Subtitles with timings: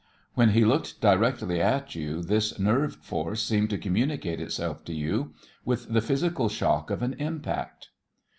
[0.33, 5.35] When he looked directly at you, this nerve force seemed to communicate itself to you
[5.63, 7.89] with the physical shock of an impact.